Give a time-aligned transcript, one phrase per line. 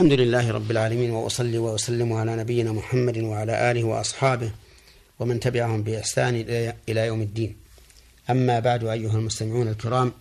[0.00, 4.50] الحمد لله رب العالمين وأصلي وأسلم على نبينا محمد وعلى آله وأصحابه
[5.18, 6.34] ومن تبعهم بإحسان
[6.88, 7.56] إلى يوم الدين.
[8.30, 10.12] أما بعد أيها المستمعون الكرام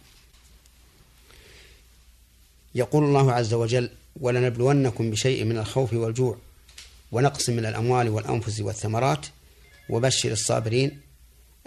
[2.75, 3.89] يقول الله عز وجل
[4.21, 6.37] ولنبلونكم بشيء من الخوف والجوع
[7.11, 9.25] ونقص من الأموال والأنفس والثمرات
[9.89, 11.01] وبشر الصابرين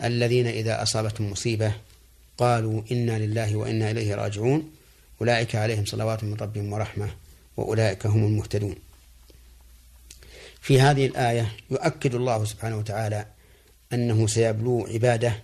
[0.04, 1.72] الذين إذا أصابتهم مصيبة
[2.38, 4.70] قالوا إنا لله وإنا إليه راجعون.
[5.20, 7.21] أولئك عليهم صلوات من ربهم ورحمة.
[7.57, 8.77] وأولئك هم المهتدون.
[10.60, 13.27] في هذه الآية يؤكد الله سبحانه وتعالى
[13.93, 15.43] أنه سيبلو عباده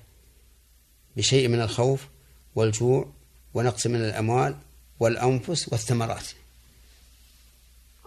[1.16, 2.06] بشيء من الخوف
[2.54, 3.12] والجوع
[3.54, 4.56] ونقص من الأموال
[5.00, 6.26] والأنفس والثمرات.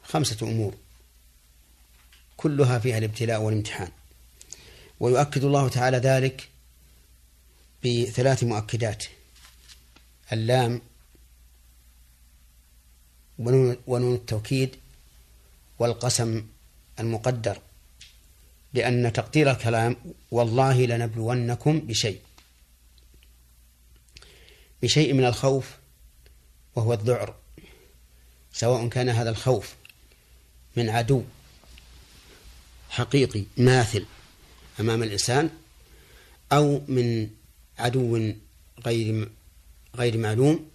[0.03, 0.73] خمسة أمور
[2.37, 3.91] كلها فيها الابتلاء والامتحان.
[4.99, 6.49] ويؤكد الله تعالى ذلك
[7.83, 9.03] بثلاث مؤكدات.
[10.33, 10.81] اللام
[13.87, 14.75] ونون التوكيد
[15.79, 16.45] والقسم
[16.99, 17.57] المقدر
[18.73, 19.95] لأن تقدير الكلام
[20.31, 22.19] والله لنبلونكم بشيء.
[24.83, 25.77] بشيء من الخوف
[26.75, 27.35] وهو الذعر.
[28.53, 29.75] سواء كان هذا الخوف
[30.75, 31.23] من عدو
[32.89, 34.05] حقيقي ماثل
[34.79, 35.49] أمام الإنسان
[36.51, 37.29] أو من
[37.79, 38.33] عدو
[38.85, 39.29] غير
[39.95, 40.69] غير معلوم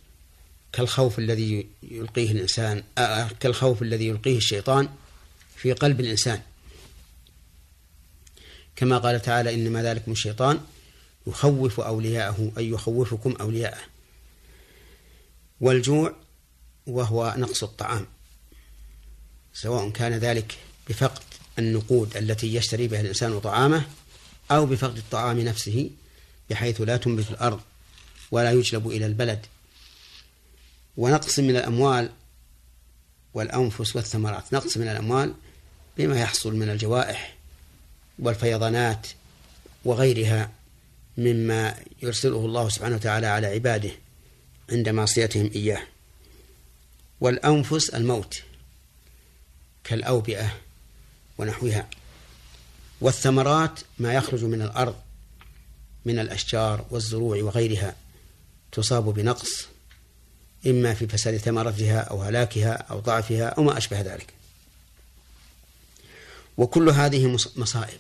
[0.73, 4.89] كالخوف الذي يلقيه الإنسان آه كالخوف الذي يلقيه الشيطان
[5.57, 6.41] في قلب الإنسان.
[8.77, 10.61] كما قال تعالى إنما ذلكم الشيطان
[11.27, 13.81] يخوف أولياءه أي يخوفكم أولياءه.
[15.61, 16.15] والجوع
[16.87, 18.07] وهو نقص الطعام
[19.55, 21.23] سواء كان ذلك بفقد
[21.59, 23.85] النقود التي يشتري بها الإنسان طعامه
[24.51, 25.91] أو بفقد الطعام نفسه
[26.51, 27.61] بحيث لا تنبت الأرض
[28.31, 29.47] ولا يجلب إلى البلد.
[30.97, 32.11] ونقص من الأموال
[33.35, 34.53] والأنفس والثمرات.
[34.53, 35.35] نقص من الأموال
[35.99, 37.37] بما يحصل من الجوائح
[38.19, 39.07] والفيضانات
[39.85, 40.51] وغيرها
[41.19, 43.91] مما يرسله الله سبحانه وتعالى على عباده
[44.73, 45.83] عند معصيتهم إياه.
[47.21, 48.43] والأنفس الموت
[49.85, 50.57] كالأوبئة
[51.39, 51.89] ونحوها.
[53.01, 54.97] والثمرات ما يخرج من الأرض
[56.05, 57.97] من الأشجار والزروع وغيرها
[58.73, 59.67] تصاب بنقص
[60.67, 64.35] إما في فساد ثمرتها أو هلاكها أو ضعفها أو ما أشبه ذلك.
[66.57, 67.99] وكل هذه مصائب.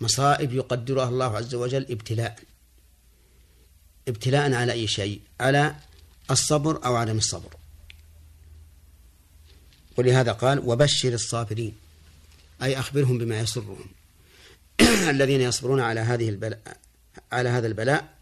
[0.00, 2.38] مصائب يقدرها الله عز وجل ابتلاء.
[4.08, 5.76] ابتلاء على أي شيء؟ على
[6.30, 7.56] الصبر أو عدم الصبر.
[9.96, 11.74] ولهذا قال وبشر الصابرين.
[12.62, 13.86] أي أخبرهم بما يسرهم.
[15.14, 16.80] الذين يصبرون على هذه البلاء
[17.32, 18.14] على هذا البلاء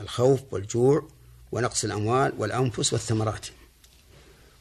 [0.00, 1.08] الخوف والجوع
[1.52, 3.46] ونقص الأموال والأنفس والثمرات.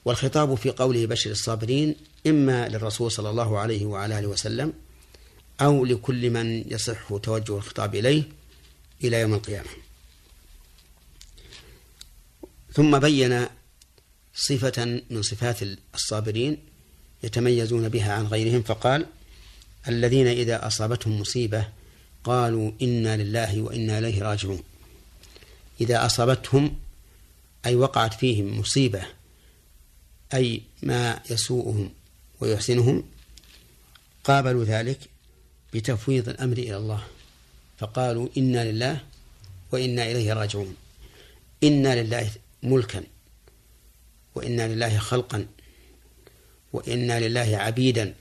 [0.06, 1.96] والخطاب في قوله بشر الصابرين
[2.28, 4.74] إما للرسول صلى الله عليه وعلى آله وسلم
[5.62, 8.24] أو لكل من يصح توجه الخطاب إليه
[9.04, 9.70] إلى يوم القيامة.
[12.74, 13.48] ثم بين
[14.36, 15.60] صفة من صفات
[15.96, 16.58] الصابرين
[17.24, 19.06] يتميزون بها عن غيرهم فقال
[19.88, 21.68] الذين إذا أصابتهم مصيبة
[22.24, 24.64] قالوا إنا لله وإنا إليه راجعون.
[25.82, 26.76] إذا أصابتهم
[27.66, 29.06] أي وقعت فيهم مصيبة
[30.34, 31.94] أي ما يسوءهم
[32.40, 33.04] ويحسنهم
[34.24, 35.00] قابلوا ذلك
[35.74, 37.04] بتفويض الأمر إلى الله.
[37.78, 39.02] فقالوا إنا لله
[39.72, 40.76] وإنا إليه راجعون.
[41.64, 42.32] إنا لله
[42.64, 43.04] ملكا
[44.36, 45.48] وإنا لله خلقا
[46.74, 48.14] وإنا لله عبيدا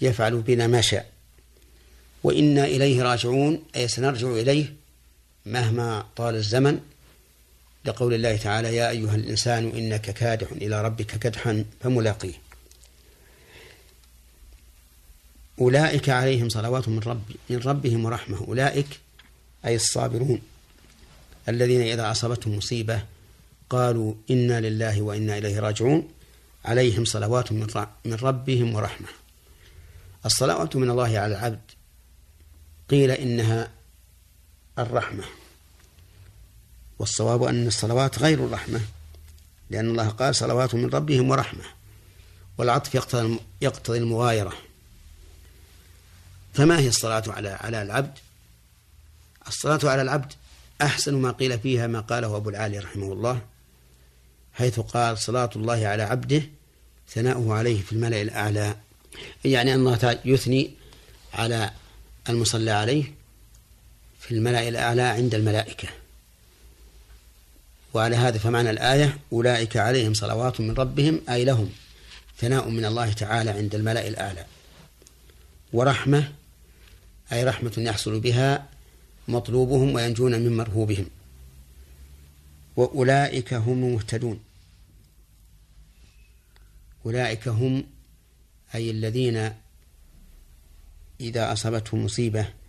[0.00, 1.10] يفعل بنا ما شاء.
[2.22, 4.79] وإنا إليه راجعون أي سنرجع إليه
[5.46, 6.80] مهما طال الزمن
[7.84, 12.34] لقول الله تعالى يا أيها الإنسان إنك كادح إلى ربك كدحا فملاقيه.
[15.60, 18.44] أولئك عليهم صلوات من رب من ربهم ورحمة.
[18.48, 18.86] أولئك
[19.64, 20.40] أي الصابرون
[21.48, 23.02] الذين إذا أصابتهم مصيبة
[23.70, 26.08] قالوا إنا لله وإنا إليه راجعون.
[26.64, 27.52] عليهم صلوات
[28.04, 29.08] من ربهم ورحمة.
[30.26, 31.60] الصلوات من الله على العبد
[32.90, 33.70] قيل إنها
[34.82, 35.24] الرحمة.
[36.98, 38.80] والصواب أن الصلوات غير الرحمة
[39.70, 41.64] لأن الله قال صلوات من ربهم ورحمة
[42.58, 42.94] والعطف
[43.60, 44.52] يقتضي المغايرة.
[46.54, 48.18] فما هي الصلاة على على العبد؟
[49.48, 50.32] الصلاة على العبد
[50.82, 53.40] أحسن ما قيل فيها ما قاله أبو العالي رحمه الله
[54.54, 56.42] حيث قال صلاة الله على عبده
[57.08, 58.76] ثناؤه عليه في الملأ الأعلى.
[59.44, 60.70] يعني أن الله يثني
[61.34, 61.70] على
[62.28, 63.14] المصلى عليه
[64.20, 65.88] في الملأ الأعلى عند الملائكة.
[67.94, 71.70] وعلى هذا فمعنى الآية أولئك عليهم صلوات من ربهم أي لهم
[72.38, 74.44] ثناء من الله تعالى عند الملأ الأعلى.
[75.72, 76.32] ورحمة
[77.32, 78.68] أي رحمة يحصل بها
[79.28, 81.06] مطلوبهم وينجون من مرهوبهم.
[82.76, 84.40] وأولئك هم المهتدون.
[87.06, 87.84] أولئك هم
[88.74, 89.52] أي الذين
[91.20, 92.59] إذا أصابتهم مصيبة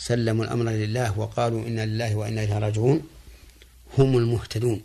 [0.00, 3.08] سلموا الأمر لله وقالوا إنا لله وإنا إليه راجعون.
[3.98, 4.82] هم المهتدون.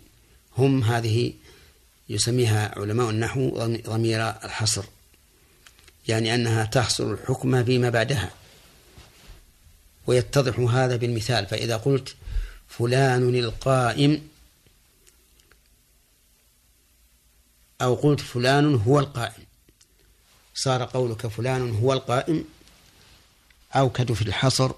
[0.58, 1.34] هم هذه
[2.10, 4.84] يسميها علماء النحو ضمير الحصر.
[6.08, 8.32] يعني أنها تحصر الحكم فيما بعدها.
[10.08, 11.46] ويتضح هذا بالمثال.
[11.46, 12.16] فإذا قلت
[12.68, 14.28] فلان القائم
[17.82, 19.44] أو قلت فلان هو القائم
[20.56, 22.46] صار قولك فلان هو القائم
[23.76, 24.72] أوكد في الحصر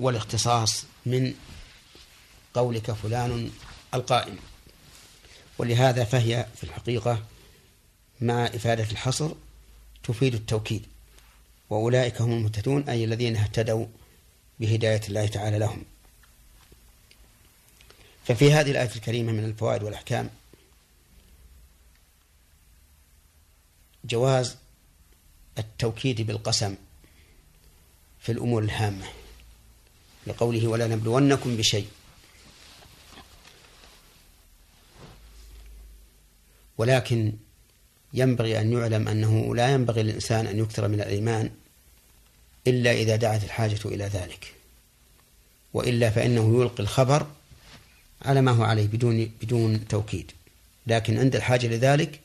[0.00, 1.34] والاختصاص من
[2.54, 3.50] قولك فلان
[3.94, 4.36] القائم.
[5.58, 7.22] ولهذا فهي في الحقيقة
[8.20, 9.30] مع إفادة الحصر
[10.02, 10.86] تفيد التوكيد.
[11.70, 13.86] وأولئك هم المهتدون أي الذين اهتدوا
[14.60, 15.84] بهداية الله تعالى لهم.
[18.26, 20.30] ففي هذه الآية الكريمة من الفوائد والأحكام
[24.04, 24.56] جواز
[25.58, 26.76] التوكيد بالقسم
[28.20, 29.06] في الأمور الهامة.
[30.26, 31.86] لقوله ولا نبلونكم بشيء.
[36.78, 37.32] ولكن
[38.14, 41.50] ينبغي أن يعلم أنه لا ينبغي للإنسان أن يكثر من الإيمان
[42.66, 44.54] إلا إذا دعت الحاجة إلى ذلك.
[45.74, 47.26] وإلا فإنه يلقي الخبر
[48.22, 50.32] على ما هو عليه بدون بدون توكيد.
[50.86, 52.20] لكن عند الحاجة لذلك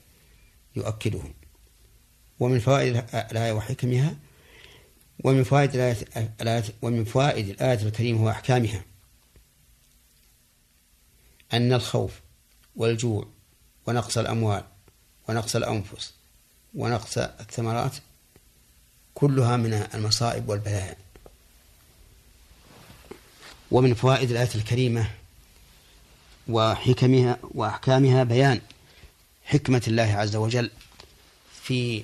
[0.76, 1.22] يؤكده.
[2.40, 4.16] ومن فوائد الآية وحكمها
[5.24, 5.76] ومن فوائد
[6.42, 8.84] الآية ومن فوائد الآية الكريمة وأحكامها
[11.54, 12.12] أن الخوف
[12.76, 13.28] والجوع
[13.88, 14.64] ونقص الأموال
[15.30, 16.14] ونقص الأنفس
[16.76, 17.96] ونقص الثمرات
[19.14, 20.96] كلها من المصائب والبلايا
[23.72, 25.12] ومن فوائد الآية الكريمة
[26.48, 28.62] وحكمها وأحكامها بيان
[29.46, 30.72] حكمة الله عز وجل
[31.64, 32.04] في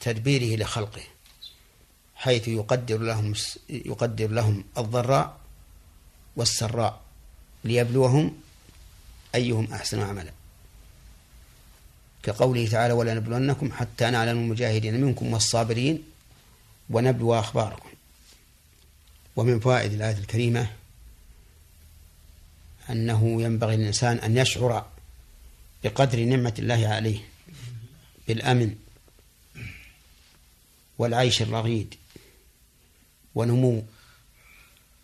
[0.00, 1.02] تدبيره لخلقه.
[2.26, 3.34] حيث يقدر لهم
[3.70, 5.38] يقدر لهم الضراء
[6.36, 7.00] والسراء
[7.64, 8.34] ليبلوهم
[9.34, 10.32] أيهم أحسن عملا.
[12.22, 16.02] كقوله تعالى ولا نبلونكم حتى نعلم المجاهدين منكم والصابرين
[16.90, 17.88] ونبلو أخباركم.
[19.36, 20.70] ومن فوائد الآية الكريمة
[22.90, 24.86] أنه ينبغي للإنسان أن يشعر
[25.84, 27.20] بقدر نعمة الله عليه
[28.28, 28.74] بالأمن
[30.98, 31.94] والعيش الرغيد.
[33.36, 33.82] ونمو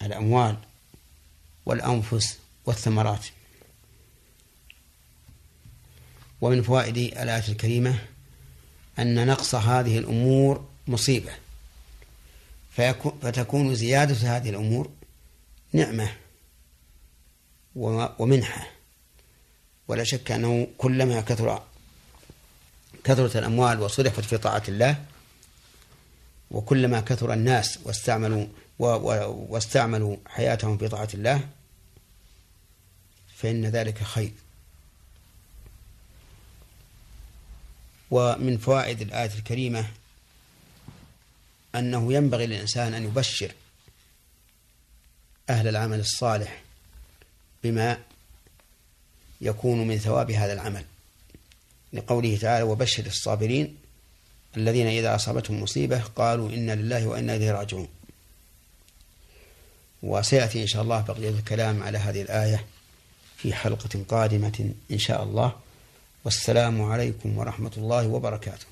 [0.02, 0.56] الأموال
[1.66, 3.26] والأنفس والثمرات.
[6.40, 7.98] ومن فوائد الآية الكريمة
[8.98, 11.32] أن نقص هذه الأمور مصيبة.
[13.22, 14.90] فتكون زيادة هذه الأمور
[15.72, 16.16] نعمة
[17.74, 18.70] ومنحة.
[19.88, 21.62] ولا شك أنه كلما كثر
[23.04, 25.04] كثرت الأموال وصرفت في طاعة الله
[26.52, 28.46] وكلما كثر الناس واستعملوا
[28.78, 31.48] واستعملوا حياتهم في طاعة الله
[33.36, 34.32] فإن ذلك خير.
[38.10, 39.86] ومن فوائد الآية الكريمة
[41.74, 43.52] أنه ينبغي للإنسان أن يبشر
[45.50, 46.62] أهل العمل الصالح
[47.64, 47.98] بما
[49.40, 50.84] يكون من ثواب هذا العمل
[51.92, 53.76] لقوله تعالى وبشر الصابرين
[54.56, 57.88] الذين إذا أصابتهم مصيبة قالوا إنا لله وإنا إليه راجعون.
[60.02, 62.64] وسيأتي إن شاء الله بقية الكلام على هذه الآية
[63.36, 65.52] في حلقة قادمة إن شاء الله.
[66.24, 68.66] والسلام عليكم ورحمة الله وبركاته.